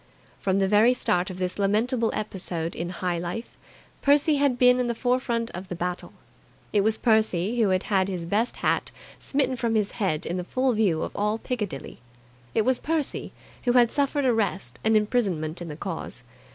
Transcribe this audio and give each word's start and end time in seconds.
From 0.39 0.57
the 0.57 0.67
very 0.67 0.95
start 0.95 1.29
of 1.29 1.37
this 1.37 1.59
lamentable 1.59 2.09
episode 2.15 2.75
in 2.75 2.89
high 2.89 3.19
life, 3.19 3.55
Percy 4.01 4.37
had 4.37 4.57
been 4.57 4.79
in 4.79 4.87
the 4.87 4.95
forefront 4.95 5.51
of 5.51 5.67
the 5.67 5.75
battle. 5.75 6.11
It 6.73 6.81
was 6.81 6.97
Percy 6.97 7.61
who 7.61 7.69
had 7.69 7.83
had 7.83 8.07
his 8.07 8.25
best 8.25 8.55
hat 8.65 8.89
smitten 9.19 9.55
from 9.55 9.75
his 9.75 9.91
head 9.91 10.25
in 10.25 10.37
the 10.37 10.43
full 10.43 10.73
view 10.73 11.03
of 11.03 11.15
all 11.15 11.37
Piccadilly. 11.37 11.99
It 12.55 12.63
was 12.63 12.79
Percy 12.79 13.31
who 13.65 13.73
had 13.73 13.91
suffered 13.91 14.25
arrest 14.25 14.79
and 14.83 14.97
imprisonment 14.97 15.61
in 15.61 15.67
the 15.67 15.75
cause. 15.77 16.23